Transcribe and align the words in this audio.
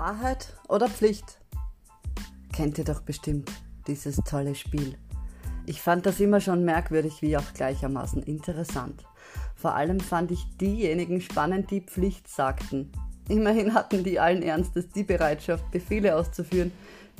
Wahrheit 0.00 0.54
oder 0.68 0.88
Pflicht? 0.88 1.40
Kennt 2.52 2.78
ihr 2.78 2.84
doch 2.84 3.00
bestimmt 3.00 3.50
dieses 3.88 4.14
tolle 4.18 4.54
Spiel. 4.54 4.96
Ich 5.66 5.82
fand 5.82 6.06
das 6.06 6.20
immer 6.20 6.40
schon 6.40 6.64
merkwürdig 6.64 7.20
wie 7.20 7.36
auch 7.36 7.52
gleichermaßen 7.52 8.22
interessant. 8.22 9.04
Vor 9.56 9.74
allem 9.74 9.98
fand 9.98 10.30
ich 10.30 10.46
diejenigen 10.56 11.20
spannend, 11.20 11.72
die 11.72 11.80
Pflicht 11.80 12.28
sagten. 12.28 12.92
Immerhin 13.28 13.74
hatten 13.74 14.04
die 14.04 14.20
allen 14.20 14.42
Ernstes 14.42 14.88
die 14.90 15.02
Bereitschaft, 15.02 15.68
Befehle 15.72 16.14
auszuführen, 16.14 16.70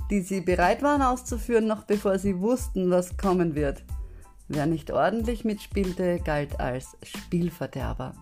die 0.08 0.20
sie 0.20 0.40
bereit 0.40 0.80
waren 0.80 1.02
auszuführen, 1.02 1.66
noch 1.66 1.82
bevor 1.82 2.16
sie 2.20 2.38
wussten, 2.38 2.92
was 2.92 3.16
kommen 3.16 3.56
wird. 3.56 3.82
Wer 4.46 4.66
nicht 4.66 4.92
ordentlich 4.92 5.44
mitspielte, 5.44 6.20
galt 6.20 6.60
als 6.60 6.96
Spielverderber. 7.02 8.14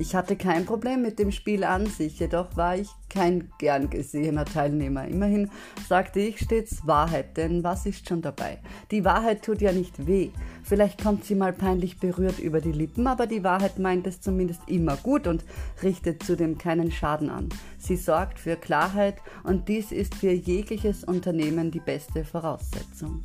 Ich 0.00 0.14
hatte 0.14 0.36
kein 0.36 0.64
Problem 0.64 1.02
mit 1.02 1.18
dem 1.18 1.32
Spiel 1.32 1.64
an 1.64 1.86
sich, 1.86 2.20
jedoch 2.20 2.56
war 2.56 2.76
ich 2.76 2.88
kein 3.10 3.50
gern 3.58 3.90
gesehener 3.90 4.44
Teilnehmer. 4.44 5.08
Immerhin 5.08 5.50
sagte 5.88 6.20
ich 6.20 6.38
stets 6.38 6.86
Wahrheit, 6.86 7.36
denn 7.36 7.64
was 7.64 7.84
ist 7.84 8.08
schon 8.08 8.22
dabei? 8.22 8.58
Die 8.92 9.04
Wahrheit 9.04 9.42
tut 9.42 9.60
ja 9.60 9.72
nicht 9.72 10.06
weh. 10.06 10.30
Vielleicht 10.62 11.02
kommt 11.02 11.24
sie 11.24 11.34
mal 11.34 11.52
peinlich 11.52 11.98
berührt 11.98 12.38
über 12.38 12.60
die 12.60 12.70
Lippen, 12.70 13.08
aber 13.08 13.26
die 13.26 13.42
Wahrheit 13.42 13.80
meint 13.80 14.06
es 14.06 14.20
zumindest 14.20 14.60
immer 14.68 14.96
gut 14.96 15.26
und 15.26 15.44
richtet 15.82 16.22
zudem 16.22 16.58
keinen 16.58 16.92
Schaden 16.92 17.28
an. 17.28 17.48
Sie 17.78 17.96
sorgt 17.96 18.38
für 18.38 18.54
Klarheit 18.54 19.16
und 19.42 19.68
dies 19.68 19.90
ist 19.90 20.14
für 20.14 20.30
jegliches 20.30 21.02
Unternehmen 21.02 21.72
die 21.72 21.80
beste 21.80 22.24
Voraussetzung. 22.24 23.24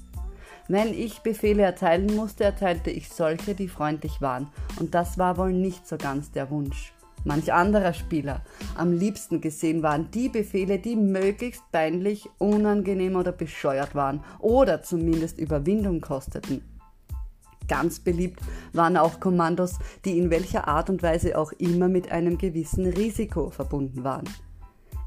Wenn 0.70 0.94
ich 0.94 1.20
Befehle 1.20 1.64
erteilen 1.64 2.16
musste, 2.16 2.46
erteilte 2.46 2.90
ich 2.90 3.10
solche, 3.10 3.54
die 3.54 3.68
freundlich 3.68 4.22
waren, 4.22 4.48
und 4.80 4.96
das 4.96 5.18
war 5.18 5.38
wohl 5.38 5.52
nicht 5.52 5.86
so 5.88 5.98
ganz 5.98 6.32
der 6.32 6.50
Wunsch. 6.50 6.94
Manch 7.26 7.54
anderer 7.54 7.94
Spieler 7.94 8.42
am 8.76 8.92
liebsten 8.92 9.40
gesehen 9.40 9.82
waren 9.82 10.12
die 10.12 10.30
Befehle, 10.30 10.80
die 10.80 10.96
möglichst 10.96 11.64
peinlich, 11.72 12.30
unangenehm 12.38 13.16
oder 13.16 13.32
bescheuert 13.32 13.96
waren 13.96 14.24
oder 14.40 14.84
zumindest 14.84 15.38
Überwindung 15.38 16.02
kosteten. 16.02 16.62
Ganz 17.68 18.00
beliebt 18.00 18.42
waren 18.74 18.98
auch 18.98 19.22
Kommandos, 19.22 19.80
die 20.04 20.18
in 20.18 20.30
welcher 20.30 20.68
Art 20.68 20.90
und 20.90 21.02
Weise 21.02 21.38
auch 21.38 21.54
immer 21.54 21.88
mit 21.88 22.12
einem 22.12 22.38
gewissen 22.38 22.86
Risiko 22.86 23.50
verbunden 23.52 24.04
waren. 24.04 24.26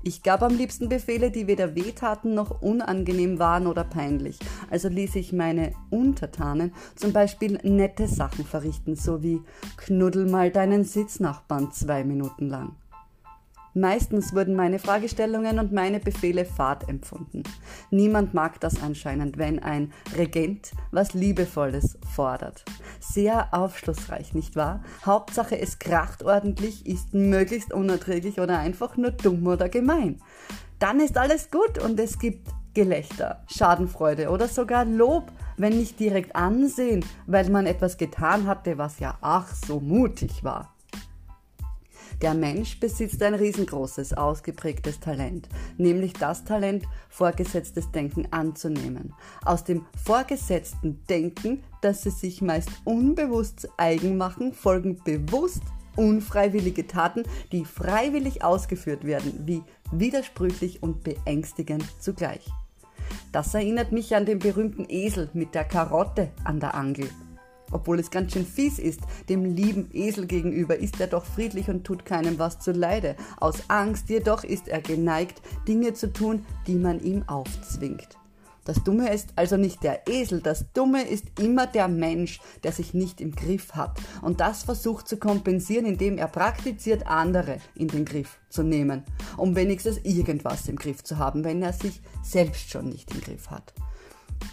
Ich 0.07 0.23
gab 0.23 0.45
am 0.45 0.55
liebsten 0.57 0.89
Befehle, 0.89 1.33
die 1.33 1.49
weder 1.49 1.75
wehtaten 1.75 2.33
noch 2.33 2.62
unangenehm 2.62 3.41
waren 3.41 3.67
oder 3.67 3.83
peinlich. 3.83 4.39
Also 4.71 4.89
ließ 4.89 5.17
ich 5.17 5.33
meine 5.33 5.73
Untertanen 5.91 6.73
zum 6.95 7.13
Beispiel 7.13 7.59
nette 7.65 8.07
Sachen 8.07 8.45
verrichten, 8.45 8.95
so 8.95 9.25
wie 9.25 9.41
knuddel 9.77 10.31
mal 10.31 10.53
deinen 10.53 10.85
Sitznachbarn 10.85 11.73
zwei 11.73 12.05
Minuten 12.05 12.48
lang. 12.48 12.77
Meistens 13.77 14.35
wurden 14.35 14.55
meine 14.55 14.79
Fragestellungen 14.79 15.59
und 15.59 15.71
meine 15.71 16.01
Befehle 16.01 16.47
fad 16.47 16.89
empfunden. 16.89 17.43
Niemand 17.91 18.33
mag 18.33 18.59
das 18.61 18.83
anscheinend, 18.83 19.37
wenn 19.37 19.59
ein 19.59 19.93
Regent 20.17 20.73
was 20.93 21.13
Liebevolles 21.13 21.99
fordert. 22.15 22.65
Sehr 23.01 23.53
aufschlussreich, 23.53 24.33
nicht 24.33 24.57
wahr? 24.57 24.83
Hauptsache 25.05 25.61
es 25.61 25.79
kracht 25.79 26.23
ordentlich, 26.23 26.87
ist 26.87 27.13
möglichst 27.13 27.71
unerträglich 27.71 28.41
oder 28.41 28.59
einfach 28.61 28.97
nur 28.97 29.11
dumm 29.11 29.47
oder 29.47 29.69
gemein. 29.69 30.23
Dann 30.79 30.99
ist 30.99 31.19
alles 31.19 31.51
gut 31.51 31.79
und 31.79 32.01
es 32.01 32.19
gibt 32.19 32.49
Gelächter, 32.73 33.45
Schadenfreude 33.47 34.31
oder 34.31 34.49
sogar 34.49 34.87
Lob, 34.87 35.31
wenn 35.59 35.77
nicht 35.77 36.01
direkt 36.01 36.35
ansehen, 36.35 37.05
weil 37.27 37.51
man 37.51 37.67
etwas 37.67 37.99
getan 37.99 38.47
hatte, 38.47 38.79
was 38.79 39.01
ja 39.01 39.19
ach 39.21 39.55
so 39.55 39.81
mutig 39.81 40.45
war. 40.45 40.76
Der 42.22 42.33
Mensch 42.33 42.81
besitzt 42.81 43.22
ein 43.22 43.34
riesengroßes, 43.34 44.14
ausgeprägtes 44.14 45.01
Talent, 45.01 45.48
nämlich 45.77 46.14
das 46.14 46.45
Talent, 46.45 46.85
vorgesetztes 47.11 47.91
Denken 47.91 48.27
anzunehmen. 48.30 49.13
Aus 49.45 49.64
dem 49.64 49.85
vorgesetzten 50.02 51.05
Denken, 51.11 51.63
das 51.83 52.02
sie 52.02 52.11
sich 52.11 52.41
meist 52.41 52.70
unbewusst 52.85 53.68
eigen 53.77 54.17
machen, 54.17 54.55
folgen 54.55 54.98
bewusst 55.05 55.63
unfreiwillige 55.96 56.86
Taten, 56.86 57.24
die 57.52 57.64
freiwillig 57.64 58.42
ausgeführt 58.42 59.05
werden, 59.05 59.42
wie 59.45 59.62
widersprüchlich 59.92 60.83
und 60.83 61.05
beängstigend 61.05 61.85
zugleich. 62.01 62.46
Das 63.33 63.52
erinnert 63.55 63.92
mich 63.92 64.17
an 64.17 64.24
den 64.24 64.39
berühmten 64.39 64.86
Esel 64.89 65.29
mit 65.35 65.55
der 65.55 65.64
Karotte 65.64 66.30
an 66.45 66.61
der 66.61 66.74
Angel. 66.74 67.08
Obwohl 67.71 67.99
es 67.99 68.11
ganz 68.11 68.33
schön 68.33 68.47
fies 68.47 68.79
ist, 68.79 69.01
dem 69.29 69.45
lieben 69.45 69.91
Esel 69.93 70.27
gegenüber 70.27 70.77
ist 70.77 71.01
er 71.01 71.09
doch 71.09 71.25
friedlich 71.25 71.69
und 71.69 71.85
tut 71.85 72.05
keinem 72.05 72.39
was 72.39 72.61
zuleide. 72.61 73.17
Aus 73.39 73.69
Angst 73.69 74.09
jedoch 74.09 74.45
ist 74.45 74.69
er 74.69 74.81
geneigt, 74.81 75.43
Dinge 75.67 75.95
zu 75.95 76.13
tun, 76.13 76.45
die 76.67 76.77
man 76.77 77.01
ihm 77.01 77.29
aufzwingt. 77.29 78.17
Das 78.67 78.83
Dumme 78.83 79.15
ist 79.15 79.33
also 79.37 79.57
nicht 79.57 79.85
der 79.85 80.09
Esel, 80.09 80.41
das 80.41 80.73
Dumme 80.73 81.07
ist 81.07 81.39
immer 81.39 81.69
der 81.69 81.87
Mensch, 81.87 82.41
der 82.65 82.73
sich 82.73 82.95
nicht 82.95 83.21
im 83.21 83.31
Griff 83.31 83.75
hat 83.75 84.01
und 84.23 84.41
das 84.41 84.65
versucht 84.65 85.07
zu 85.07 85.19
kompensieren, 85.19 85.87
indem 85.87 86.19
er 86.19 86.27
praktiziert, 86.27 87.07
andere 87.07 87.59
in 87.77 87.87
den 87.87 88.05
Griff 88.05 88.41
zu 88.48 88.65
nehmen, 88.65 89.05
um 89.37 89.55
wenigstens 89.55 89.98
irgendwas 89.98 90.69
im 90.69 90.75
Griff 90.75 91.05
zu 91.05 91.17
haben, 91.19 91.45
wenn 91.45 91.63
er 91.63 91.73
sich 91.73 92.03
selbst 92.25 92.69
schon 92.69 92.89
nicht 92.89 93.15
im 93.15 93.21
Griff 93.21 93.51
hat. 93.51 93.73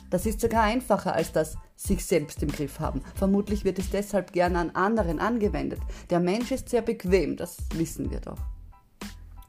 Das 0.09 0.25
ist 0.25 0.41
sogar 0.41 0.63
einfacher 0.63 1.13
als 1.13 1.31
das 1.31 1.57
sich 1.75 2.05
selbst 2.05 2.41
im 2.43 2.49
Griff 2.49 2.79
haben. 2.79 3.01
Vermutlich 3.15 3.65
wird 3.65 3.79
es 3.79 3.89
deshalb 3.89 4.31
gern 4.31 4.55
an 4.55 4.71
anderen 4.71 5.19
angewendet. 5.19 5.79
Der 6.09 6.19
Mensch 6.19 6.51
ist 6.51 6.69
sehr 6.69 6.81
bequem, 6.81 7.35
das 7.35 7.57
wissen 7.75 8.11
wir 8.11 8.19
doch. 8.19 8.39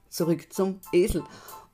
Zurück 0.09 0.53
zum 0.53 0.81
Esel 0.93 1.23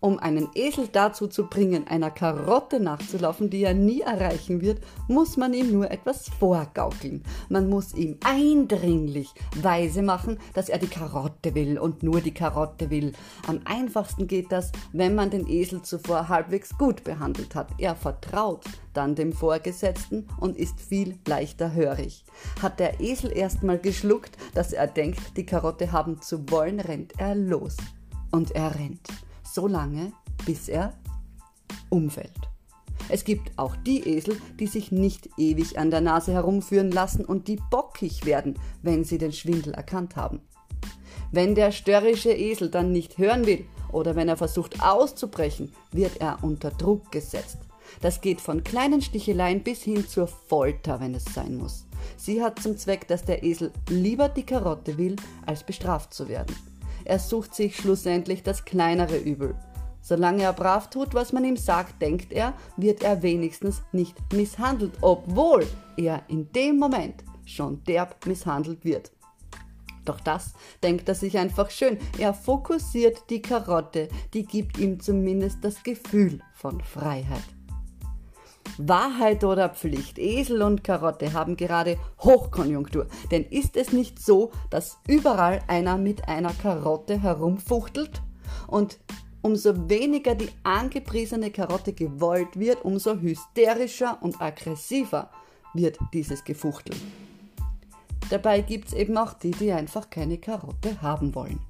um 0.01 0.19
einen 0.19 0.49
Esel 0.55 0.89
dazu 0.91 1.29
zu 1.29 1.47
bringen, 1.47 1.87
einer 1.87 2.11
Karotte 2.11 2.81
nachzulaufen, 2.81 3.51
die 3.51 3.63
er 3.63 3.75
nie 3.75 4.01
erreichen 4.01 4.63
wird, 4.63 4.83
muss 5.09 5.37
man 5.37 5.53
ihm 5.53 5.71
nur 5.71 5.91
etwas 5.91 6.29
vorgaukeln. 6.39 7.23
Man 7.51 7.69
muss 7.69 7.95
ihm 7.95 8.17
eindringlich 8.25 9.29
weise 9.61 10.03
machen, 10.03 10.39
dass 10.55 10.71
er 10.71 10.79
die 10.79 10.87
Karotte 10.87 11.55
will 11.55 11.79
und 11.79 12.03
nur 12.03 12.21
die 12.21 12.35
Karotte 12.35 12.89
will. 12.91 13.13
Am 13.47 13.61
einfachsten 13.65 14.27
geht 14.27 14.51
das, 14.51 14.73
wenn 14.93 15.15
man 15.15 15.31
den 15.31 15.47
Esel 15.47 15.83
zuvor 15.83 16.29
halbwegs 16.29 16.77
gut 16.79 17.05
behandelt 17.05 17.55
hat. 17.55 17.69
Er 17.79 17.95
vertraut 17.95 18.65
dann 18.95 19.15
dem 19.15 19.33
Vorgesetzten 19.33 20.27
und 20.41 20.57
ist 20.57 20.81
viel 20.81 21.19
leichter 21.29 21.75
hörig. 21.75 22.25
Hat 22.63 22.81
der 22.81 23.01
Esel 23.01 23.37
erstmal 23.37 23.79
geschluckt, 23.79 24.37
dass 24.55 24.73
er 24.73 24.87
denkt, 24.87 25.37
die 25.37 25.47
Karotte 25.47 25.93
haben 25.93 26.23
zu 26.23 26.51
wollen, 26.51 26.81
rennt 26.81 27.13
er 27.19 27.35
los. 27.35 27.77
Und 28.33 28.53
er 28.53 28.75
rennt 28.75 29.09
so 29.53 29.67
lange, 29.67 30.13
bis 30.47 30.69
er 30.69 30.95
umfällt. 31.89 32.33
Es 33.09 33.25
gibt 33.25 33.59
auch 33.59 33.75
die 33.77 34.07
Esel, 34.09 34.41
die 34.59 34.67
sich 34.67 34.93
nicht 34.93 35.31
ewig 35.37 35.79
an 35.79 35.91
der 35.91 36.01
Nase 36.01 36.33
herumführen 36.33 36.93
lassen 36.93 37.25
und 37.25 37.49
die 37.49 37.59
bockig 37.71 38.25
werden, 38.25 38.59
wenn 38.83 39.05
sie 39.05 39.19
den 39.19 39.33
Schwindel 39.33 39.75
erkannt 39.75 40.17
haben. 40.17 40.41
Wenn 41.33 41.55
der 41.55 41.73
störrische 41.73 42.33
Esel 42.33 42.71
dann 42.71 42.93
nicht 42.93 43.19
hören 43.19 43.47
will 43.47 43.65
oder 43.93 44.17
wenn 44.17 44.29
er 44.29 44.37
versucht 44.37 44.83
auszubrechen, 44.83 45.73
wird 45.93 46.21
er 46.21 46.39
unter 46.43 46.71
Druck 46.71 47.11
gesetzt. 47.11 47.59
Das 48.01 48.21
geht 48.21 48.41
von 48.41 48.63
kleinen 48.63 49.03
Sticheleien 49.03 49.63
bis 49.63 49.83
hin 49.83 50.07
zur 50.07 50.29
Folter, 50.29 51.01
wenn 51.01 51.15
es 51.15 51.25
sein 51.25 51.57
muss. 51.57 51.87
Sie 52.17 52.43
hat 52.43 52.61
zum 52.61 52.77
Zweck, 52.77 53.09
dass 53.09 53.25
der 53.25 53.43
Esel 53.43 53.73
lieber 53.89 54.29
die 54.29 54.47
Karotte 54.47 54.97
will, 54.97 55.17
als 55.47 55.65
bestraft 55.65 56.15
zu 56.15 56.29
werden. 56.29 56.55
Er 57.11 57.19
sucht 57.19 57.57
sich 57.57 57.75
schlussendlich 57.75 58.45
das 58.45 58.65
kleinere 58.65 59.19
Übel. 59.19 59.57
Solange 60.01 60.45
er 60.45 60.53
brav 60.53 60.91
tut, 60.91 61.13
was 61.13 61.33
man 61.33 61.45
ihm 61.45 61.57
sagt, 61.57 62.01
denkt 62.01 62.31
er, 62.31 62.55
wird 62.77 63.03
er 63.03 63.25
wenigstens 63.25 63.83
nicht 63.91 64.15
misshandelt, 64.33 64.93
obwohl 65.01 65.67
er 65.97 66.23
in 66.29 66.53
dem 66.53 66.79
Moment 66.79 67.25
schon 67.45 67.83
derb 67.83 68.25
misshandelt 68.27 68.85
wird. 68.85 69.11
Doch 70.05 70.21
das 70.21 70.53
denkt 70.85 71.09
er 71.09 71.17
sich 71.17 71.37
einfach 71.37 71.71
schön. 71.71 71.99
Er 72.17 72.33
fokussiert 72.33 73.25
die 73.29 73.43
Karotte, 73.43 74.09
die 74.33 74.45
gibt 74.45 74.79
ihm 74.79 75.01
zumindest 75.01 75.65
das 75.65 75.83
Gefühl 75.83 76.39
von 76.55 76.81
Freiheit. 76.81 77.43
Wahrheit 78.89 79.45
oder 79.45 79.69
Pflicht? 79.69 80.19
Esel 80.19 80.63
und 80.63 80.83
Karotte 80.83 81.33
haben 81.33 81.57
gerade 81.57 81.99
Hochkonjunktur. 82.21 83.07
Denn 83.31 83.45
ist 83.45 83.77
es 83.77 83.93
nicht 83.93 84.19
so, 84.19 84.51
dass 84.71 84.99
überall 85.07 85.61
einer 85.67 85.99
mit 85.99 86.29
einer 86.29 86.53
Karotte 86.53 87.21
herumfuchtelt? 87.21 88.23
Und 88.67 88.99
umso 89.43 89.89
weniger 89.89 90.35
die 90.35 90.51
angepriesene 90.63 91.51
Karotte 91.51 91.93
gewollt 91.93 92.59
wird, 92.59 92.85
umso 92.85 93.17
hysterischer 93.17 94.19
und 94.21 94.41
aggressiver 94.41 95.31
wird 95.75 95.99
dieses 96.13 96.45
Gefuchtel. 96.45 96.97
Dabei 98.31 98.61
gibt 98.61 98.89
es 98.89 98.95
eben 98.95 99.17
auch 99.19 99.33
die, 99.33 99.51
die 99.51 99.73
einfach 99.73 100.09
keine 100.11 100.39
Karotte 100.39 101.03
haben 101.03 101.35
wollen. 101.35 101.61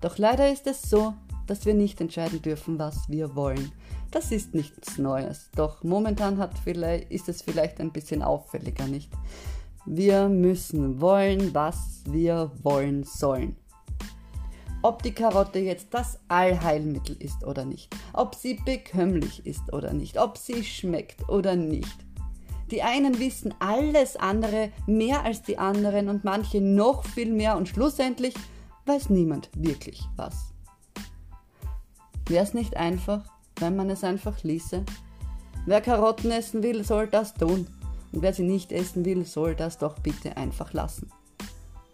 Doch 0.00 0.18
leider 0.18 0.52
ist 0.52 0.66
es 0.66 0.82
so, 0.82 1.14
dass 1.46 1.66
wir 1.66 1.74
nicht 1.74 2.00
entscheiden 2.00 2.42
dürfen, 2.42 2.78
was 2.78 3.08
wir 3.08 3.34
wollen. 3.34 3.72
Das 4.10 4.30
ist 4.30 4.54
nichts 4.54 4.98
Neues, 4.98 5.50
doch 5.56 5.82
momentan 5.82 6.38
hat 6.38 6.58
vielleicht, 6.58 7.10
ist 7.10 7.28
es 7.28 7.42
vielleicht 7.42 7.80
ein 7.80 7.92
bisschen 7.92 8.22
auffälliger, 8.22 8.86
nicht? 8.86 9.10
Wir 9.84 10.28
müssen 10.28 11.00
wollen, 11.00 11.54
was 11.54 12.02
wir 12.06 12.52
wollen 12.62 13.04
sollen. 13.04 13.56
ob 14.82 15.02
die 15.02 15.12
Karotte 15.12 15.60
jetzt 15.60 15.88
das 15.92 16.18
Allheilmittel 16.28 17.16
ist 17.20 17.44
oder 17.44 17.64
nicht, 17.64 17.94
ob 18.12 18.34
sie 18.34 18.54
bekömmlich 18.54 19.46
ist 19.46 19.72
oder 19.72 19.92
nicht, 19.92 20.18
ob 20.18 20.36
sie 20.36 20.64
schmeckt 20.64 21.28
oder 21.28 21.56
nicht. 21.56 22.04
Die 22.70 22.82
einen 22.82 23.18
wissen 23.18 23.54
alles 23.60 24.16
andere 24.16 24.70
mehr 24.86 25.24
als 25.24 25.42
die 25.42 25.58
anderen 25.58 26.08
und 26.08 26.24
manche 26.24 26.60
noch 26.60 27.04
viel 27.04 27.32
mehr 27.32 27.56
und 27.56 27.68
schlussendlich 27.68 28.34
weiß 28.86 29.10
niemand 29.10 29.50
wirklich 29.54 30.02
was. 30.16 30.51
Wäre 32.26 32.44
es 32.44 32.54
nicht 32.54 32.76
einfach, 32.76 33.24
wenn 33.56 33.76
man 33.76 33.90
es 33.90 34.04
einfach 34.04 34.42
ließe? 34.42 34.84
Wer 35.66 35.80
Karotten 35.80 36.30
essen 36.30 36.62
will, 36.62 36.84
soll 36.84 37.06
das 37.06 37.34
tun. 37.34 37.66
Und 38.12 38.22
wer 38.22 38.32
sie 38.32 38.42
nicht 38.42 38.72
essen 38.72 39.04
will, 39.04 39.24
soll 39.24 39.54
das 39.54 39.78
doch 39.78 39.98
bitte 39.98 40.36
einfach 40.36 40.72
lassen. 40.72 41.10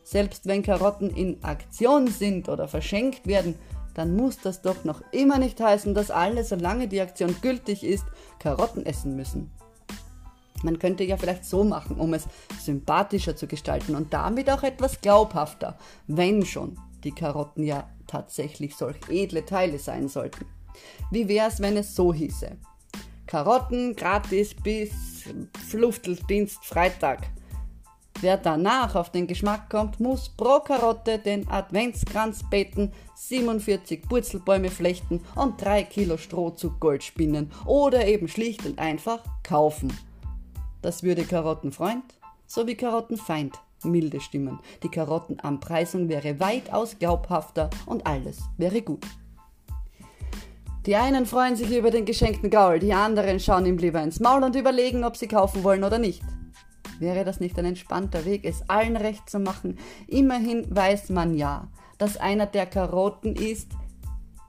Selbst 0.04 0.46
wenn 0.46 0.62
Karotten 0.62 1.10
in 1.10 1.42
Aktion 1.44 2.08
sind 2.08 2.48
oder 2.48 2.66
verschenkt 2.66 3.26
werden, 3.26 3.54
dann 3.94 4.16
muss 4.16 4.38
das 4.38 4.62
doch 4.62 4.84
noch 4.84 5.02
immer 5.12 5.38
nicht 5.38 5.60
heißen, 5.60 5.94
dass 5.94 6.10
alle, 6.10 6.44
solange 6.44 6.88
die 6.88 7.00
Aktion 7.00 7.34
gültig 7.42 7.84
ist, 7.84 8.04
Karotten 8.38 8.86
essen 8.86 9.16
müssen. 9.16 9.50
Man 10.62 10.78
könnte 10.78 11.04
ja 11.04 11.16
vielleicht 11.16 11.44
so 11.44 11.62
machen, 11.64 11.98
um 11.98 12.14
es 12.14 12.26
sympathischer 12.60 13.36
zu 13.36 13.46
gestalten 13.46 13.94
und 13.94 14.12
damit 14.12 14.50
auch 14.50 14.62
etwas 14.62 15.00
glaubhafter, 15.00 15.78
wenn 16.06 16.44
schon 16.44 16.78
die 17.08 17.14
Karotten 17.14 17.64
ja 17.64 17.88
tatsächlich 18.06 18.76
solch 18.76 18.96
edle 19.08 19.46
Teile 19.46 19.78
sein 19.78 20.08
sollten. 20.08 20.44
Wie 21.10 21.26
wäre 21.26 21.48
es, 21.48 21.58
wenn 21.58 21.78
es 21.78 21.94
so 21.94 22.12
hieße? 22.12 22.58
Karotten 23.26 23.96
gratis 23.96 24.54
bis 24.54 24.90
Flufteldienst 25.70 26.62
Freitag. 26.66 27.20
Wer 28.20 28.36
danach 28.36 28.94
auf 28.94 29.10
den 29.10 29.26
Geschmack 29.26 29.70
kommt, 29.70 30.00
muss 30.00 30.28
pro 30.28 30.60
Karotte 30.60 31.18
den 31.18 31.48
Adventskranz 31.48 32.42
beten, 32.50 32.92
47 33.14 34.02
Purzelbäume 34.02 34.68
flechten 34.68 35.22
und 35.34 35.62
3 35.62 35.84
Kilo 35.84 36.18
Stroh 36.18 36.50
zu 36.50 36.72
Gold 36.78 37.04
spinnen 37.04 37.50
oder 37.64 38.06
eben 38.06 38.28
schlicht 38.28 38.66
und 38.66 38.78
einfach 38.78 39.24
kaufen. 39.42 39.96
Das 40.82 41.02
würde 41.02 41.24
Karottenfreund 41.24 42.04
sowie 42.46 42.74
Karottenfeind 42.74 43.58
milde 43.84 44.20
stimmen. 44.20 44.58
Die 44.82 44.88
Karottenanpreisung 44.88 46.08
wäre 46.08 46.40
weitaus 46.40 46.98
glaubhafter 46.98 47.70
und 47.86 48.06
alles 48.06 48.38
wäre 48.56 48.82
gut. 48.82 49.04
Die 50.86 50.96
einen 50.96 51.26
freuen 51.26 51.54
sich 51.54 51.76
über 51.76 51.90
den 51.90 52.06
geschenkten 52.06 52.48
Gaul, 52.48 52.78
die 52.78 52.94
anderen 52.94 53.40
schauen 53.40 53.66
ihm 53.66 53.76
lieber 53.76 54.02
ins 54.02 54.20
Maul 54.20 54.42
und 54.42 54.56
überlegen, 54.56 55.04
ob 55.04 55.16
sie 55.16 55.28
kaufen 55.28 55.62
wollen 55.62 55.84
oder 55.84 55.98
nicht. 55.98 56.22
Wäre 56.98 57.24
das 57.24 57.40
nicht 57.40 57.58
ein 57.58 57.66
entspannter 57.66 58.24
Weg, 58.24 58.44
es 58.44 58.68
allen 58.68 58.96
recht 58.96 59.28
zu 59.28 59.38
machen? 59.38 59.78
Immerhin 60.06 60.64
weiß 60.74 61.10
man 61.10 61.34
ja, 61.34 61.68
dass 61.98 62.16
einer 62.16 62.46
der 62.46 62.66
Karotten 62.66 63.36
ist, 63.36 63.68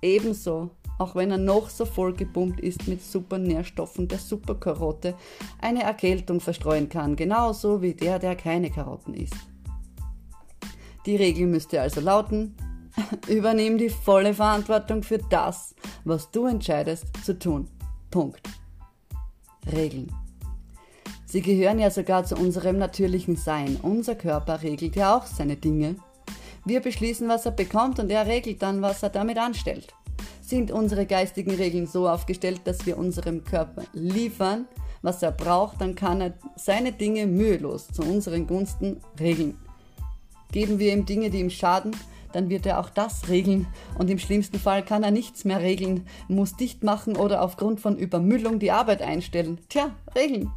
ebenso 0.02 0.72
auch 1.00 1.16
wenn 1.16 1.32
er 1.32 1.38
noch 1.38 1.70
so 1.70 1.86
vollgepumpt 1.86 2.60
ist 2.60 2.88
mit 2.88 3.02
super 3.02 3.38
Nährstoffen 3.38 4.08
der 4.08 4.20
Superkarotte, 4.20 5.16
eine 5.62 5.84
Erkältung 5.84 6.42
verstreuen 6.42 6.90
kann, 6.90 7.16
genauso 7.16 7.82
wie 7.82 7.94
der, 7.94 8.20
der 8.20 8.36
keine 8.36 8.70
Karotten 8.70 9.14
isst. 9.14 9.48
Die 11.06 11.16
Regel 11.16 11.48
müsste 11.48 11.82
also 11.82 12.02
lauten, 12.02 12.56
übernimm 13.28 13.78
die 13.78 13.90
volle 13.90 14.34
Verantwortung 14.34 15.02
für 15.02 15.20
das, 15.30 15.74
was 16.04 16.30
du 16.32 16.46
entscheidest 16.48 17.06
zu 17.24 17.40
tun. 17.40 17.70
Punkt. 18.12 18.42
Regeln. 19.72 20.12
Sie 21.26 21.42
gehören 21.42 21.80
ja 21.80 21.92
sogar 21.92 22.26
zu 22.26 22.36
unserem 22.36 22.78
natürlichen 22.78 23.38
Sein. 23.38 23.78
Unser 23.82 24.16
Körper 24.16 24.64
regelt 24.64 24.96
ja 24.96 25.16
auch 25.16 25.26
seine 25.26 25.56
Dinge. 25.56 25.96
Wir 26.66 26.82
beschließen, 26.82 27.30
was 27.30 27.46
er 27.46 27.52
bekommt 27.52 28.00
und 28.00 28.10
er 28.10 28.28
regelt 28.28 28.62
dann, 28.62 28.82
was 28.82 29.02
er 29.02 29.12
damit 29.12 29.38
anstellt 29.38 29.94
sind 30.50 30.72
unsere 30.72 31.06
geistigen 31.06 31.52
Regeln 31.52 31.86
so 31.86 32.10
aufgestellt, 32.10 32.62
dass 32.66 32.86
wir 32.86 32.98
unserem 32.98 33.44
Körper 33.44 33.84
liefern, 33.94 34.66
was 35.02 35.24
er 35.24 35.32
braucht, 35.32 35.80
dann 35.80 35.96
kann 35.96 36.20
er 36.20 36.34
seine 36.56 36.92
Dinge 36.92 37.28
mühelos 37.28 37.88
zu 37.88 38.02
unseren 38.02 38.48
Gunsten 38.48 38.98
regeln. 39.20 39.58
Geben 40.52 40.80
wir 40.80 40.92
ihm 40.92 41.06
Dinge, 41.06 41.30
die 41.30 41.40
ihm 41.40 41.52
schaden, 41.52 41.96
dann 42.34 42.50
wird 42.50 42.66
er 42.66 42.80
auch 42.80 42.90
das 42.90 43.30
regeln 43.30 43.68
und 43.98 44.10
im 44.10 44.20
schlimmsten 44.20 44.60
Fall 44.60 44.84
kann 44.84 45.04
er 45.04 45.12
nichts 45.12 45.46
mehr 45.46 45.62
regeln, 45.62 46.08
muss 46.28 46.56
dicht 46.56 46.84
machen 46.84 47.16
oder 47.16 47.42
aufgrund 47.42 47.80
von 47.80 47.98
Übermüllung 47.98 48.60
die 48.60 48.72
Arbeit 48.72 49.02
einstellen. 49.02 49.60
Tja, 49.70 49.92
regeln. 50.16 50.52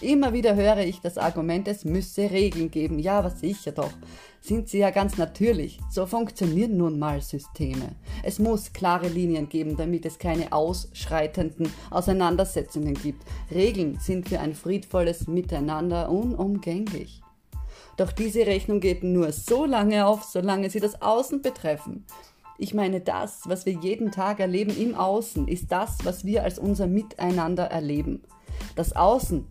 Immer 0.00 0.32
wieder 0.32 0.54
höre 0.54 0.78
ich 0.78 1.00
das 1.00 1.18
Argument, 1.18 1.66
es 1.68 1.84
müsse 1.84 2.30
Regeln 2.30 2.70
geben. 2.70 2.98
Ja, 2.98 3.18
aber 3.18 3.30
sicher 3.30 3.72
doch. 3.72 3.92
Sind 4.40 4.68
sie 4.68 4.78
ja 4.78 4.90
ganz 4.90 5.16
natürlich. 5.16 5.78
So 5.90 6.06
funktionieren 6.06 6.76
nun 6.76 6.98
mal 6.98 7.22
Systeme. 7.22 7.96
Es 8.22 8.38
muss 8.38 8.72
klare 8.72 9.08
Linien 9.08 9.48
geben, 9.48 9.76
damit 9.76 10.04
es 10.04 10.18
keine 10.18 10.52
ausschreitenden 10.52 11.72
Auseinandersetzungen 11.90 12.94
gibt. 12.94 13.24
Regeln 13.50 13.98
sind 14.00 14.28
für 14.28 14.40
ein 14.40 14.54
friedvolles 14.54 15.26
Miteinander 15.28 16.10
unumgänglich. 16.10 17.22
Doch 17.96 18.12
diese 18.12 18.46
Rechnung 18.46 18.80
geht 18.80 19.04
nur 19.04 19.32
so 19.32 19.64
lange 19.64 20.06
auf, 20.06 20.24
solange 20.24 20.68
sie 20.68 20.80
das 20.80 21.00
Außen 21.00 21.40
betreffen. 21.42 22.04
Ich 22.58 22.74
meine, 22.74 23.00
das, 23.00 23.42
was 23.46 23.66
wir 23.66 23.72
jeden 23.72 24.10
Tag 24.12 24.40
erleben 24.40 24.76
im 24.76 24.94
Außen, 24.94 25.48
ist 25.48 25.72
das, 25.72 25.98
was 26.04 26.24
wir 26.24 26.42
als 26.44 26.58
unser 26.58 26.86
Miteinander 26.86 27.64
erleben. 27.64 28.22
Das 28.76 28.94
Außen 28.94 29.46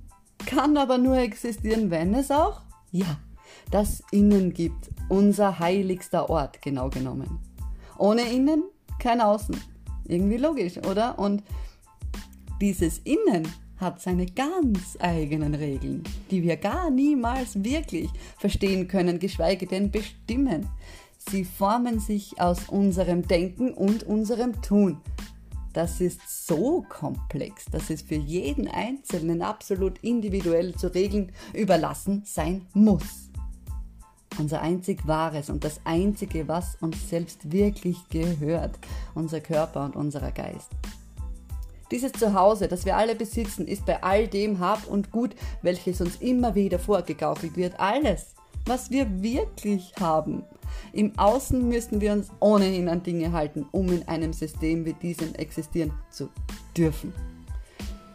kann 0.45 0.77
aber 0.77 0.97
nur 0.97 1.17
existieren, 1.17 1.91
wenn 1.91 2.13
es 2.13 2.31
auch, 2.31 2.61
ja, 2.91 3.17
das 3.71 4.03
Innen 4.11 4.53
gibt, 4.53 4.91
unser 5.09 5.59
heiligster 5.59 6.29
Ort 6.29 6.61
genau 6.61 6.89
genommen. 6.89 7.39
Ohne 7.97 8.21
Innen 8.23 8.63
kein 8.99 9.21
Außen. 9.21 9.55
Irgendwie 10.05 10.37
logisch, 10.37 10.77
oder? 10.77 11.17
Und 11.17 11.43
dieses 12.61 12.99
Innen 12.99 13.47
hat 13.77 14.01
seine 14.01 14.25
ganz 14.25 14.97
eigenen 14.99 15.55
Regeln, 15.55 16.03
die 16.31 16.43
wir 16.43 16.57
gar 16.57 16.89
niemals 16.89 17.63
wirklich 17.63 18.09
verstehen 18.37 18.87
können, 18.87 19.19
geschweige 19.19 19.65
denn 19.65 19.91
bestimmen. 19.91 20.69
Sie 21.17 21.45
formen 21.45 21.99
sich 21.99 22.39
aus 22.39 22.69
unserem 22.69 23.27
Denken 23.27 23.73
und 23.73 24.03
unserem 24.03 24.61
Tun 24.61 24.97
das 25.73 25.99
ist 25.99 26.47
so 26.47 26.85
komplex, 26.87 27.65
dass 27.65 27.89
es 27.89 28.03
für 28.03 28.15
jeden 28.15 28.67
Einzelnen 28.67 29.41
absolut 29.41 29.97
individuell 30.03 30.75
zu 30.75 30.93
regeln 30.93 31.31
überlassen 31.53 32.23
sein 32.25 32.67
muss. 32.73 33.29
Unser 34.39 34.61
einzig 34.61 35.05
wahres 35.07 35.49
und 35.49 35.63
das 35.63 35.81
einzige, 35.83 36.47
was 36.47 36.75
uns 36.81 37.09
selbst 37.09 37.51
wirklich 37.51 37.97
gehört, 38.09 38.79
unser 39.13 39.41
Körper 39.41 39.85
und 39.85 39.95
unser 39.95 40.31
Geist. 40.31 40.69
Dieses 41.91 42.11
Zuhause, 42.13 42.67
das 42.67 42.85
wir 42.85 42.97
alle 42.97 43.15
besitzen, 43.15 43.67
ist 43.67 43.85
bei 43.85 44.01
all 44.01 44.27
dem 44.27 44.59
Hab 44.59 44.87
und 44.87 45.11
Gut, 45.11 45.35
welches 45.61 46.01
uns 46.01 46.15
immer 46.15 46.55
wieder 46.55 46.79
vorgegaukelt 46.79 47.55
wird, 47.55 47.79
alles, 47.79 48.33
was 48.65 48.91
wir 48.91 49.21
wirklich 49.21 49.93
haben. 49.99 50.43
Im 50.91 51.17
Außen 51.17 51.67
müssen 51.67 52.01
wir 52.01 52.13
uns 52.13 52.29
ohnehin 52.39 52.87
an 52.87 53.03
Dinge 53.03 53.31
halten, 53.31 53.65
um 53.71 53.87
in 53.91 54.07
einem 54.07 54.33
System 54.33 54.85
wie 54.85 54.93
diesem 54.93 55.33
existieren 55.35 55.93
zu 56.09 56.29
dürfen. 56.75 57.13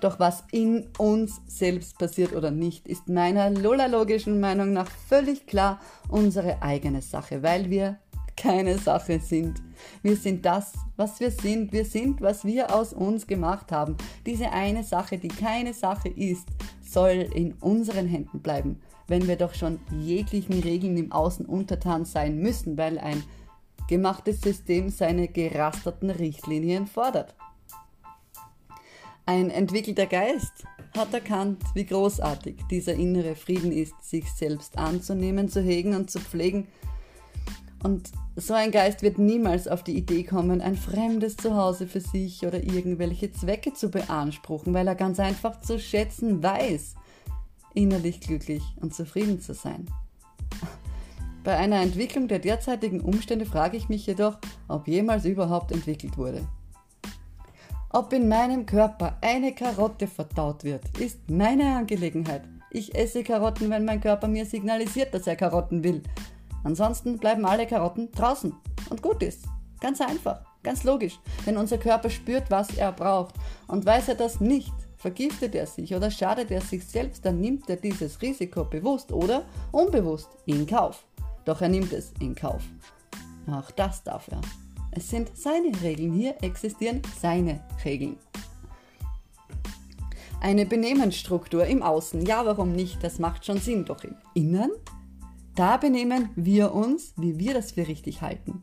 Doch 0.00 0.21
was 0.21 0.45
in 0.52 0.87
uns 0.99 1.40
selbst 1.47 1.99
passiert 1.99 2.33
oder 2.33 2.50
nicht, 2.50 2.87
ist 2.87 3.09
meiner 3.09 3.50
lolologischen 3.50 4.38
Meinung 4.38 4.73
nach 4.73 4.88
völlig 4.88 5.47
klar 5.47 5.81
unsere 6.09 6.62
eigene 6.62 7.02
Sache, 7.02 7.43
weil 7.43 7.69
wir 7.69 7.99
keine 8.37 8.78
Sache 8.78 9.19
sind. 9.19 9.61
Wir 10.02 10.14
sind 10.14 10.47
das, 10.47 10.73
was 10.97 11.19
wir 11.19 11.33
sind. 11.33 11.73
Wir 11.73 11.85
sind, 11.85 12.21
was 12.21 12.45
wir 12.45 12.73
aus 12.73 12.93
uns 12.93 13.26
gemacht 13.26 13.73
haben. 13.73 13.97
Diese 14.25 14.52
eine 14.52 14.85
Sache, 14.85 15.19
die 15.19 15.26
keine 15.26 15.75
Sache 15.75 16.09
ist, 16.09 16.47
soll 16.81 17.26
in 17.35 17.55
unseren 17.55 18.07
Händen 18.07 18.40
bleiben 18.40 18.81
wenn 19.09 19.27
wir 19.27 19.37
doch 19.37 19.55
schon 19.55 19.81
jeglichen 20.00 20.61
Regeln 20.61 20.97
im 20.97 21.11
Außen 21.11 21.47
untertan 21.47 22.05
sein 22.05 22.38
müssen, 22.38 22.77
weil 22.77 22.99
ein 22.99 23.25
gemachtes 23.88 24.43
System 24.43 24.91
seine 24.91 25.29
gerasterten 25.29 26.11
Richtlinien 26.11 26.87
fordert. 26.87 27.35
Ein 29.27 29.50
entwickelter 29.50 30.07
Geist 30.07 30.65
hat 30.97 31.12
erkannt, 31.12 31.62
wie 31.75 31.85
großartig 31.85 32.57
dieser 32.71 32.95
innere 32.95 33.35
Frieden 33.35 33.73
ist, 33.73 33.95
sich 34.03 34.31
selbst 34.31 34.79
anzunehmen, 34.79 35.49
zu 35.49 35.61
hegen 35.61 35.95
und 35.95 36.11
zu 36.11 36.19
pflegen. 36.21 36.67
Und 37.83 38.11
so 38.37 38.55
ein 38.55 38.71
Geist 38.71 39.03
wird 39.03 39.19
niemals 39.19 39.69
auf 39.69 39.85
die 39.85 39.97
Idee 39.97 40.25
kommen, 40.25 40.61
ein 40.61 40.77
fremdes 40.77 41.37
Zuhause 41.37 41.87
für 41.87 42.00
sich 42.00 42.47
oder 42.47 42.62
irgendwelche 42.62 43.31
Zwecke 43.31 43.73
zu 43.73 43.91
beanspruchen, 43.91 44.75
weil 44.75 44.88
er 44.88 44.95
ganz 44.95 45.21
einfach 45.21 45.61
zu 45.61 45.79
schätzen 45.79 46.43
weiß, 46.43 46.95
innerlich 47.78 48.20
glücklich 48.20 48.62
und 48.80 48.92
zufrieden 48.92 49.40
zu 49.40 49.54
sein. 49.54 49.87
Bei 51.44 51.56
einer 51.56 51.80
Entwicklung 51.80 52.26
der 52.26 52.40
derzeitigen 52.40 53.00
Umstände 53.00 53.47
frage 53.47 53.76
ich 53.76 53.88
mich 53.88 54.04
jedoch, 54.04 54.37
ob 54.66 54.88
jemals 54.88 55.25
überhaupt 55.25 55.70
entwickelt 55.70 56.18
wurde. 56.18 56.47
Ob 57.90 58.12
in 58.12 58.28
meinem 58.28 58.66
Körper 58.66 59.16
eine 59.20 59.54
Karotte 59.54 60.08
verdaut 60.08 60.64
wird, 60.64 60.99
ist 60.99 61.30
meine 61.30 61.76
Angelegenheit. 61.76 62.42
Ich 62.70 62.97
esse 62.97 63.23
Karotten, 63.23 63.70
wenn 63.70 63.85
mein 63.85 64.00
Körper 64.00 64.26
mir 64.26 64.44
signalisiert, 64.44 65.14
dass 65.14 65.28
er 65.28 65.37
Karotten 65.37 65.85
will. 65.85 66.02
Ansonsten 66.64 67.16
bleiben 67.16 67.47
alle 67.47 67.66
Karotten 67.66 68.11
draußen 68.11 68.52
und 68.90 69.02
gut 69.02 69.23
ist. 69.23 69.44
Ganz 69.80 70.00
einfach, 70.00 70.42
ganz 70.64 70.82
logisch. 70.82 71.20
Denn 71.47 71.56
unser 71.56 71.78
Körper 71.78 72.11
spürt, 72.11 72.50
was 72.50 72.76
er 72.76 72.90
braucht. 72.90 73.37
Und 73.68 73.87
weiß 73.87 74.08
er 74.08 74.16
das 74.16 74.40
nicht, 74.40 74.75
vergiftet 74.99 75.55
er 75.55 75.67
sich 75.67 75.95
oder 75.95 76.11
schadet 76.11 76.50
er 76.50 76.61
sich 76.61 76.85
selbst, 76.85 77.25
dann 77.25 77.40
nimmt 77.40 77.71
er 77.71 77.76
dieses 77.76 78.21
Risiko 78.21 78.64
bewusst 78.64 79.12
oder 79.12 79.45
unbewusst 79.73 80.28
in 80.45 80.67
Kauf. 80.67 81.05
Doch 81.45 81.62
er 81.62 81.69
nimmt 81.69 81.93
es 81.93 82.12
in 82.21 82.35
Kauf. 82.35 82.62
Auch 83.50 83.71
das 83.71 84.02
darf 84.02 84.28
er. 84.28 84.40
Es 84.90 85.09
sind 85.09 85.31
seine 85.35 85.71
Regeln. 85.83 86.12
Hier 86.12 86.35
existieren 86.43 87.00
seine 87.19 87.61
Regeln. 87.85 88.17
Eine 90.40 90.67
Benehmensstruktur 90.67 91.64
im 91.64 91.83
Außen. 91.83 92.26
Ja, 92.26 92.45
warum 92.45 92.73
nicht? 92.73 93.02
Das 93.02 93.19
macht 93.19 93.47
schon 93.47 93.59
Sinn. 93.59 93.85
Doch 93.85 94.05
im 94.05 94.17
Innern? 94.35 94.71
Da 95.55 95.76
benehmen 95.76 96.31
wir 96.37 96.75
uns, 96.75 97.12
wie 97.17 97.38
wir 97.38 97.55
das 97.55 97.73
für 97.73 97.88
richtig 97.88 98.23
halten. 98.23 98.62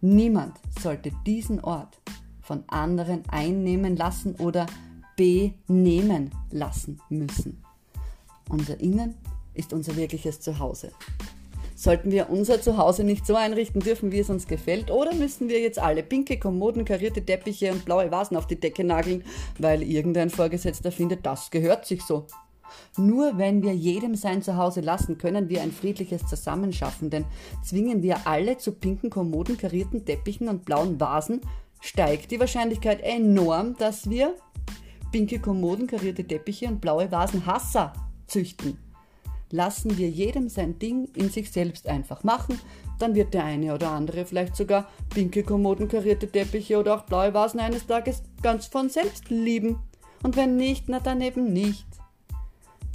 Niemand 0.00 0.58
sollte 0.80 1.12
diesen 1.24 1.60
Ort 1.60 2.00
von 2.40 2.64
anderen 2.68 3.22
einnehmen 3.28 3.96
lassen 3.96 4.36
oder 4.36 4.66
benehmen 5.16 6.30
lassen 6.50 7.00
müssen. 7.08 7.62
Unser 8.48 8.78
Innen 8.80 9.14
ist 9.54 9.72
unser 9.72 9.96
wirkliches 9.96 10.40
Zuhause. 10.40 10.92
Sollten 11.74 12.10
wir 12.10 12.30
unser 12.30 12.60
Zuhause 12.62 13.04
nicht 13.04 13.26
so 13.26 13.34
einrichten 13.34 13.80
dürfen, 13.82 14.10
wie 14.10 14.20
es 14.20 14.30
uns 14.30 14.46
gefällt? 14.46 14.90
Oder 14.90 15.14
müssen 15.14 15.48
wir 15.48 15.60
jetzt 15.60 15.78
alle 15.78 16.02
pinke 16.02 16.38
Kommoden, 16.38 16.86
karierte 16.86 17.22
Teppiche 17.22 17.70
und 17.70 17.84
blaue 17.84 18.10
Vasen 18.10 18.36
auf 18.36 18.46
die 18.46 18.58
Decke 18.58 18.82
nageln, 18.82 19.24
weil 19.58 19.82
irgendein 19.82 20.30
Vorgesetzter 20.30 20.90
findet, 20.90 21.26
das 21.26 21.50
gehört 21.50 21.84
sich 21.84 22.02
so? 22.02 22.26
Nur 22.96 23.36
wenn 23.36 23.62
wir 23.62 23.74
jedem 23.74 24.14
sein 24.14 24.42
Zuhause 24.42 24.80
lassen, 24.80 25.18
können 25.18 25.48
wir 25.48 25.62
ein 25.62 25.70
friedliches 25.70 26.26
Zusammenschaffen, 26.26 27.10
denn 27.10 27.26
zwingen 27.62 28.02
wir 28.02 28.26
alle 28.26 28.56
zu 28.56 28.72
pinken 28.72 29.10
Kommoden, 29.10 29.58
karierten 29.58 30.04
Teppichen 30.04 30.48
und 30.48 30.64
blauen 30.64 30.98
Vasen, 30.98 31.42
steigt 31.80 32.30
die 32.30 32.40
Wahrscheinlichkeit 32.40 33.02
enorm, 33.02 33.76
dass 33.76 34.08
wir 34.08 34.34
pinke 35.16 35.38
Kommoden, 35.38 35.86
karierte 35.86 36.24
Teppiche 36.24 36.66
und 36.66 36.82
blaue 36.82 37.10
Vasen 37.10 37.46
Hasser 37.46 37.94
züchten 38.26 38.76
lassen 39.50 39.96
wir 39.96 40.10
jedem 40.10 40.48
sein 40.48 40.78
Ding 40.78 41.08
in 41.14 41.30
sich 41.30 41.50
selbst 41.50 41.86
einfach 41.86 42.24
machen, 42.24 42.60
dann 42.98 43.14
wird 43.14 43.34
der 43.34 43.44
eine 43.44 43.74
oder 43.74 43.92
andere 43.92 44.24
vielleicht 44.24 44.56
sogar 44.56 44.88
pinke 45.10 45.42
Kommoden, 45.42 45.88
karierte 45.88 46.28
Teppiche 46.28 46.78
oder 46.78 46.96
auch 46.96 47.02
blaue 47.04 47.32
Vasen 47.32 47.60
eines 47.60 47.86
Tages 47.86 48.22
ganz 48.42 48.66
von 48.66 48.88
selbst 48.88 49.30
lieben. 49.30 49.78
Und 50.22 50.36
wenn 50.36 50.56
nicht, 50.56 50.88
na 50.88 51.00
dann 51.00 51.20
eben 51.20 51.52
nicht. 51.52 51.86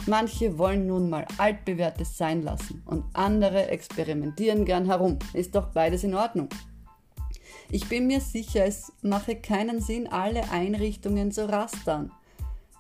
Manche 0.08 0.58
wollen 0.58 0.88
nun 0.88 1.10
mal 1.10 1.26
altbewährtes 1.38 2.18
sein 2.18 2.44
lassen 2.44 2.84
und 2.86 3.06
andere 3.14 3.68
experimentieren 3.68 4.66
gern 4.66 4.86
herum. 4.86 5.18
Ist 5.34 5.56
doch 5.56 5.68
beides 5.68 6.04
in 6.04 6.16
Ordnung. 6.16 6.50
Ich 7.74 7.88
bin 7.88 8.08
mir 8.08 8.20
sicher, 8.20 8.66
es 8.66 8.92
mache 9.02 9.38
keinen 9.38 9.80
Sinn, 9.80 10.08
alle 10.08 10.52
Einrichtungen 10.52 11.32
zu 11.32 11.48
rastern. 11.50 12.12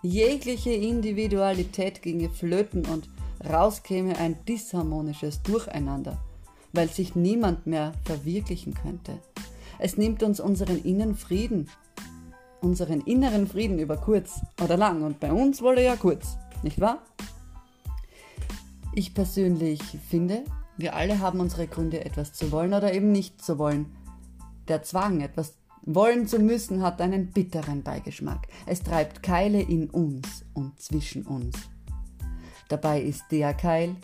Jegliche 0.01 0.73
Individualität 0.73 2.01
ginge 2.01 2.29
flöten 2.29 2.85
und 2.85 3.07
rauskäme 3.49 4.17
ein 4.17 4.43
disharmonisches 4.45 5.41
Durcheinander, 5.43 6.17
weil 6.73 6.89
sich 6.89 7.15
niemand 7.15 7.67
mehr 7.67 7.93
verwirklichen 8.03 8.73
könnte. 8.73 9.17
Es 9.79 9.95
nimmt 9.95 10.23
uns 10.23 10.41
unseren 10.41 10.83
inneren 10.83 11.15
Frieden, 11.15 11.69
unseren 12.59 12.99
inneren 12.99 13.47
Frieden 13.47 13.79
über 13.79 13.95
kurz 13.95 14.41
oder 14.61 14.75
lang 14.75 15.03
und 15.03 15.21
bei 15.21 15.31
uns 15.31 15.61
wolle 15.61 15.85
ja 15.85 15.95
kurz, 15.95 16.37
nicht 16.63 16.81
wahr? 16.81 17.01
Ich 18.93 19.13
persönlich 19.13 19.81
finde, 20.09 20.43
wir 20.75 20.97
alle 20.97 21.19
haben 21.19 21.39
unsere 21.39 21.67
Gründe, 21.67 22.03
etwas 22.03 22.33
zu 22.33 22.51
wollen 22.51 22.73
oder 22.73 22.93
eben 22.93 23.13
nicht 23.13 23.41
zu 23.41 23.57
wollen. 23.57 23.85
Der 24.71 24.83
Zwang, 24.83 25.19
etwas 25.19 25.55
wollen 25.81 26.27
zu 26.27 26.39
müssen, 26.39 26.81
hat 26.81 27.01
einen 27.01 27.33
bitteren 27.33 27.83
Beigeschmack. 27.83 28.47
Es 28.65 28.81
treibt 28.81 29.21
Keile 29.21 29.61
in 29.61 29.89
uns 29.89 30.45
und 30.53 30.79
zwischen 30.79 31.25
uns. 31.25 31.57
Dabei 32.69 33.01
ist 33.01 33.25
der 33.31 33.53
Keil, 33.53 33.97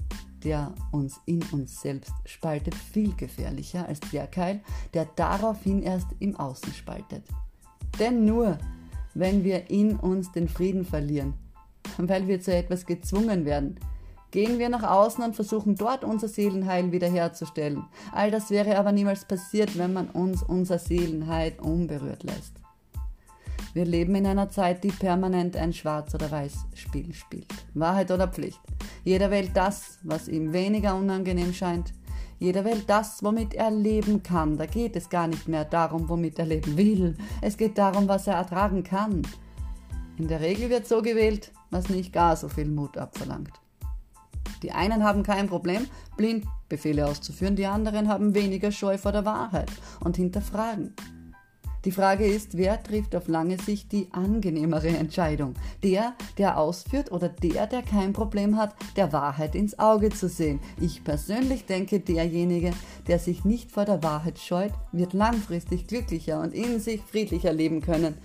der 0.43 0.73
uns 0.91 1.21
in 1.25 1.41
uns 1.53 1.79
selbst 1.79 2.11
spaltet, 2.25 2.75
viel 2.75 3.15
gefährlicher 3.15 3.87
als 3.87 4.01
der 4.11 4.27
Keil, 4.27 4.59
der 4.93 5.05
daraufhin 5.15 5.83
erst 5.83 6.07
im 6.19 6.35
Außen 6.35 6.73
spaltet. 6.73 7.23
Denn 7.97 8.25
nur 8.25 8.57
wenn 9.13 9.45
wir 9.45 9.69
in 9.69 9.95
uns 9.95 10.33
den 10.33 10.49
Frieden 10.49 10.83
verlieren, 10.83 11.33
weil 11.97 12.27
wir 12.27 12.41
zu 12.41 12.53
etwas 12.53 12.85
gezwungen 12.85 13.45
werden, 13.45 13.79
gehen 14.31 14.59
wir 14.59 14.69
nach 14.69 14.83
außen 14.83 15.23
und 15.23 15.35
versuchen 15.35 15.75
dort 15.75 16.03
unser 16.03 16.27
Seelenheil 16.27 16.91
wiederherzustellen. 16.91 17.83
All 18.11 18.31
das 18.31 18.49
wäre 18.49 18.77
aber 18.77 18.91
niemals 18.91 19.25
passiert, 19.25 19.77
wenn 19.77 19.93
man 19.93 20.09
uns 20.09 20.43
unser 20.43 20.79
Seelenheil 20.79 21.53
unberührt 21.61 22.23
lässt. 22.23 22.53
Wir 23.73 23.85
leben 23.85 24.15
in 24.15 24.25
einer 24.25 24.49
Zeit, 24.49 24.83
die 24.83 24.91
permanent 24.91 25.55
ein 25.55 25.71
Schwarz- 25.71 26.15
oder 26.15 26.31
Weiß-Spiel 26.31 27.13
spielt. 27.13 27.53
Wahrheit 27.73 28.09
oder 28.09 28.27
Pflicht. 28.27 28.59
Jeder 29.03 29.29
wählt 29.29 29.51
das, 29.55 29.99
was 30.03 30.27
ihm 30.27 30.51
weniger 30.51 30.95
unangenehm 30.95 31.53
scheint. 31.53 31.93
Jeder 32.39 32.65
wählt 32.65 32.89
das, 32.89 33.23
womit 33.23 33.53
er 33.53 33.71
leben 33.71 34.23
kann. 34.23 34.57
Da 34.57 34.65
geht 34.65 34.95
es 34.95 35.09
gar 35.09 35.27
nicht 35.27 35.47
mehr 35.47 35.65
darum, 35.65 36.09
womit 36.09 36.39
er 36.39 36.45
leben 36.45 36.77
will. 36.77 37.15
Es 37.41 37.57
geht 37.57 37.77
darum, 37.77 38.07
was 38.07 38.27
er 38.27 38.35
ertragen 38.35 38.83
kann. 38.83 39.21
In 40.17 40.27
der 40.27 40.41
Regel 40.41 40.69
wird 40.69 40.87
so 40.87 41.01
gewählt, 41.01 41.51
was 41.69 41.89
nicht 41.89 42.13
gar 42.13 42.35
so 42.35 42.49
viel 42.49 42.69
Mut 42.69 42.97
abverlangt. 42.97 43.53
Die 44.63 44.71
einen 44.71 45.03
haben 45.03 45.23
kein 45.23 45.47
Problem, 45.47 45.87
blind 46.15 46.45
Befehle 46.69 47.05
auszuführen, 47.07 47.55
die 47.55 47.65
anderen 47.65 48.07
haben 48.07 48.35
weniger 48.35 48.71
Scheu 48.71 48.97
vor 48.97 49.11
der 49.11 49.25
Wahrheit 49.25 49.71
und 50.01 50.17
hinterfragen. 50.17 50.93
Die 51.87 51.93
Frage 51.93 52.25
ist, 52.27 52.57
wer 52.57 52.83
trifft 52.83 53.15
auf 53.15 53.29
lange 53.29 53.57
Sicht 53.59 53.93
die 53.93 54.09
angenehmere 54.11 54.89
Entscheidung? 54.89 55.53
Der, 55.83 56.15
der 56.37 56.57
ausführt 56.57 57.13
oder 57.13 57.29
der, 57.29 57.65
der 57.65 57.81
kein 57.81 58.11
Problem 58.11 58.57
hat, 58.57 58.75
der 58.97 59.13
Wahrheit 59.13 59.55
ins 59.55 59.79
Auge 59.79 60.09
zu 60.09 60.27
sehen? 60.27 60.59
Ich 60.81 61.05
persönlich 61.05 61.65
denke, 61.65 62.01
derjenige, 62.01 62.71
der 63.07 63.19
sich 63.19 63.45
nicht 63.45 63.71
vor 63.71 63.85
der 63.85 64.03
Wahrheit 64.03 64.37
scheut, 64.37 64.73
wird 64.91 65.13
langfristig 65.13 65.87
glücklicher 65.87 66.41
und 66.41 66.53
in 66.53 66.81
sich 66.81 67.01
friedlicher 67.01 67.53
leben 67.53 67.79
können. 67.79 68.15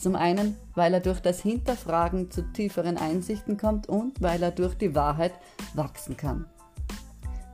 Zum 0.00 0.16
einen, 0.16 0.56
weil 0.74 0.94
er 0.94 1.00
durch 1.00 1.20
das 1.20 1.42
Hinterfragen 1.42 2.30
zu 2.30 2.40
tieferen 2.52 2.96
Einsichten 2.96 3.58
kommt 3.58 3.86
und 3.86 4.22
weil 4.22 4.42
er 4.42 4.50
durch 4.50 4.74
die 4.74 4.94
Wahrheit 4.94 5.34
wachsen 5.74 6.16
kann. 6.16 6.46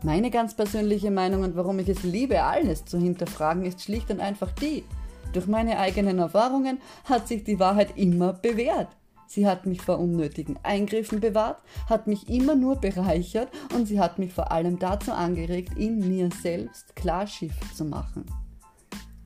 Meine 0.04 0.30
ganz 0.30 0.54
persönliche 0.54 1.10
Meinung 1.10 1.42
und 1.42 1.56
warum 1.56 1.80
ich 1.80 1.88
es 1.88 2.04
liebe, 2.04 2.44
alles 2.44 2.84
zu 2.84 2.98
hinterfragen, 2.98 3.64
ist 3.64 3.82
schlicht 3.82 4.12
und 4.12 4.20
einfach 4.20 4.52
die, 4.52 4.84
durch 5.32 5.48
meine 5.48 5.80
eigenen 5.80 6.20
Erfahrungen 6.20 6.78
hat 7.04 7.26
sich 7.26 7.42
die 7.42 7.58
Wahrheit 7.58 7.96
immer 7.96 8.32
bewährt. 8.32 8.88
Sie 9.26 9.44
hat 9.44 9.66
mich 9.66 9.82
vor 9.82 9.98
unnötigen 9.98 10.56
Eingriffen 10.62 11.18
bewahrt, 11.18 11.58
hat 11.90 12.06
mich 12.06 12.28
immer 12.28 12.54
nur 12.54 12.76
bereichert 12.76 13.48
und 13.74 13.86
sie 13.86 13.98
hat 13.98 14.20
mich 14.20 14.32
vor 14.32 14.52
allem 14.52 14.78
dazu 14.78 15.10
angeregt, 15.10 15.76
in 15.76 15.98
mir 15.98 16.30
selbst 16.30 16.94
Klarschiff 16.94 17.54
zu 17.74 17.84
machen. 17.84 18.24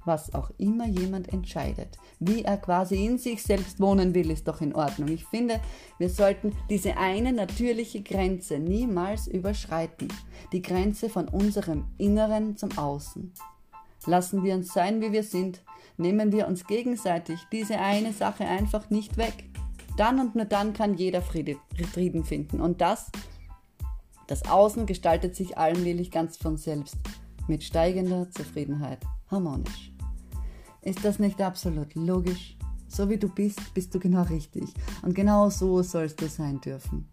Was 0.05 0.33
auch 0.33 0.51
immer 0.57 0.87
jemand 0.87 1.33
entscheidet, 1.33 1.99
wie 2.19 2.43
er 2.43 2.57
quasi 2.57 3.05
in 3.05 3.19
sich 3.19 3.43
selbst 3.43 3.81
wohnen 3.81 4.15
will, 4.15 4.31
ist 4.31 4.49
doch 4.49 4.61
in 4.61 4.75
Ordnung. 4.75 5.09
Ich 5.09 5.25
finde, 5.27 5.61
wir 5.99 6.09
sollten 6.09 6.57
diese 6.71 6.97
eine 6.97 7.33
natürliche 7.33 8.03
Grenze 8.03 8.59
niemals 8.59 9.27
überschreiten. 9.27 10.09
Die 10.53 10.63
Grenze 10.63 11.11
von 11.11 11.29
unserem 11.29 11.85
Inneren 11.99 12.57
zum 12.57 12.77
Außen. 12.79 13.33
Lassen 14.07 14.43
wir 14.43 14.55
uns 14.55 14.73
sein, 14.73 15.03
wie 15.03 15.13
wir 15.13 15.23
sind, 15.23 15.63
nehmen 15.99 16.33
wir 16.33 16.49
uns 16.49 16.67
gegenseitig 16.67 17.39
diese 17.53 17.79
eine 17.79 18.13
Sache 18.15 18.45
einfach 18.45 18.89
nicht 18.89 19.19
weg. 19.19 19.51
Dann 19.97 20.19
und 20.19 20.35
nur 20.35 20.47
dann 20.47 20.73
kann 20.73 20.95
jeder 20.95 21.21
Frieden 21.21 22.25
finden. 22.25 22.61
Und 22.61 22.81
das, 22.81 23.11
das 24.27 24.49
Außen 24.49 24.87
gestaltet 24.87 25.37
sich 25.37 25.59
allmählich 25.59 26.11
ganz 26.11 26.39
von 26.39 26.57
selbst, 26.57 26.97
mit 27.49 27.65
steigender 27.65 28.31
Zufriedenheit, 28.31 29.01
harmonisch. 29.31 29.93
Ist 30.83 31.05
das 31.05 31.19
nicht 31.19 31.41
absolut 31.41 31.95
logisch? 31.95 32.57
So 32.89 33.09
wie 33.09 33.19
du 33.19 33.29
bist, 33.29 33.73
bist 33.75 33.95
du 33.95 34.01
genau 34.01 34.23
richtig. 34.23 34.65
Und 35.03 35.15
genau 35.15 35.49
so 35.51 35.83
sollst 35.83 36.21
du 36.21 36.29
sein 36.29 36.61
dürfen. 36.61 37.07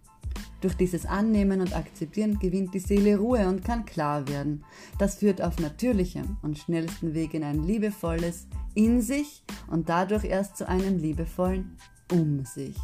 Durch 0.62 0.74
dieses 0.74 1.06
Annehmen 1.06 1.62
und 1.62 1.76
Akzeptieren 1.76 2.40
gewinnt 2.40 2.74
die 2.74 2.80
Seele 2.80 3.18
Ruhe 3.18 3.48
und 3.48 3.64
kann 3.64 3.86
klar 3.86 4.28
werden. 4.28 4.64
Das 4.98 5.16
führt 5.16 5.42
auf 5.42 5.60
natürlichem 5.60 6.38
und 6.42 6.58
schnellsten 6.58 7.14
Weg 7.14 7.36
in 7.36 7.44
ein 7.44 7.64
liebevolles 7.64 8.48
In 8.74 9.02
sich 9.02 9.44
und 9.68 9.88
dadurch 9.88 10.24
erst 10.24 10.58
zu 10.58 10.68
einem 10.68 10.98
liebevollen 10.98 11.78
Um 12.12 12.44
sich. 12.44 12.76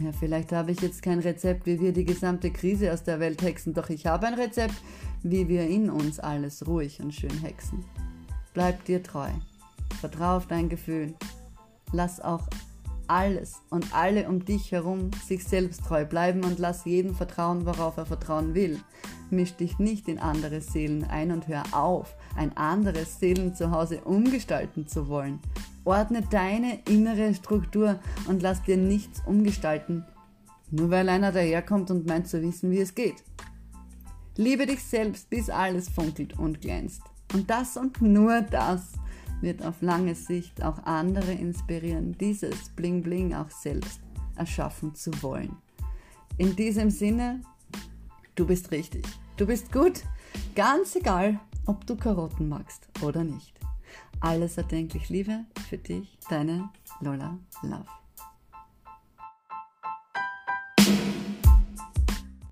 Ja, 0.00 0.12
vielleicht 0.12 0.52
habe 0.52 0.72
ich 0.72 0.80
jetzt 0.80 1.02
kein 1.02 1.20
Rezept, 1.20 1.66
wie 1.66 1.80
wir 1.80 1.92
die 1.92 2.04
gesamte 2.04 2.50
Krise 2.50 2.92
aus 2.92 3.04
der 3.04 3.20
Welt 3.20 3.42
hexen, 3.42 3.74
doch 3.74 3.90
ich 3.90 4.06
habe 4.06 4.26
ein 4.26 4.34
Rezept, 4.34 4.74
wie 5.22 5.48
wir 5.48 5.68
in 5.68 5.90
uns 5.90 6.18
alles 6.18 6.66
ruhig 6.66 7.00
und 7.00 7.14
schön 7.14 7.38
hexen. 7.40 7.84
Bleib 8.54 8.84
dir 8.84 9.02
treu. 9.02 9.28
Vertrau 10.00 10.36
auf 10.36 10.46
dein 10.46 10.68
Gefühl. 10.68 11.14
Lass 11.92 12.20
auch 12.20 12.48
alles 13.08 13.60
und 13.68 13.94
alle 13.94 14.28
um 14.28 14.44
dich 14.44 14.70
herum 14.70 15.10
sich 15.26 15.44
selbst 15.44 15.84
treu 15.84 16.04
bleiben 16.04 16.44
und 16.44 16.60
lass 16.60 16.84
jeden 16.84 17.14
vertrauen, 17.14 17.66
worauf 17.66 17.96
er 17.96 18.06
vertrauen 18.06 18.54
will. 18.54 18.80
Misch 19.30 19.54
dich 19.56 19.78
nicht 19.80 20.08
in 20.08 20.20
andere 20.20 20.60
Seelen 20.60 21.04
ein 21.04 21.32
und 21.32 21.48
hör 21.48 21.64
auf, 21.72 22.14
ein 22.36 22.56
anderes 22.56 23.18
Seelenzuhause 23.18 24.02
umgestalten 24.02 24.86
zu 24.86 25.08
wollen. 25.08 25.40
Ordne 25.84 26.22
deine 26.30 26.78
innere 26.88 27.34
Struktur 27.34 27.98
und 28.28 28.40
lass 28.40 28.62
dir 28.62 28.76
nichts 28.76 29.20
umgestalten, 29.26 30.04
nur 30.70 30.90
weil 30.90 31.08
einer 31.08 31.32
daherkommt 31.32 31.90
und 31.90 32.06
meint 32.06 32.28
zu 32.28 32.40
wissen, 32.40 32.70
wie 32.70 32.80
es 32.80 32.94
geht. 32.94 33.24
Liebe 34.36 34.66
dich 34.66 34.82
selbst, 34.82 35.28
bis 35.28 35.50
alles 35.50 35.88
funkelt 35.88 36.38
und 36.38 36.60
glänzt. 36.60 37.02
Und 37.34 37.50
das 37.50 37.76
und 37.76 38.00
nur 38.00 38.42
das 38.42 38.92
wird 39.40 39.62
auf 39.64 39.82
lange 39.82 40.14
Sicht 40.14 40.62
auch 40.62 40.78
andere 40.84 41.32
inspirieren, 41.32 42.16
dieses 42.18 42.70
Bling 42.70 43.02
Bling 43.02 43.34
auch 43.34 43.50
selbst 43.50 44.00
erschaffen 44.36 44.94
zu 44.94 45.10
wollen. 45.20 45.56
In 46.38 46.54
diesem 46.56 46.90
Sinne, 46.90 47.42
du 48.36 48.46
bist 48.46 48.70
richtig, 48.70 49.04
du 49.36 49.46
bist 49.46 49.72
gut, 49.72 50.04
ganz 50.54 50.94
egal, 50.94 51.40
ob 51.66 51.84
du 51.86 51.96
Karotten 51.96 52.48
magst 52.48 52.88
oder 53.02 53.24
nicht. 53.24 53.58
Alles 54.20 54.56
erdenklich 54.56 55.08
Liebe 55.08 55.44
für 55.68 55.78
dich, 55.78 56.18
deine 56.30 56.70
Lola 57.00 57.36
Love. 57.62 58.03